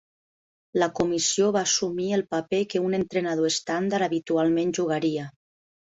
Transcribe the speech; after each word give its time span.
La 0.83 0.87
Comissió 0.99 1.51
va 1.59 1.63
assumir 1.69 2.09
el 2.19 2.25
paper 2.37 2.63
que 2.73 2.83
un 2.89 2.99
entrenador 3.03 3.53
estàndard 3.55 4.11
habitualment 4.11 4.77
jugaria. 4.83 5.33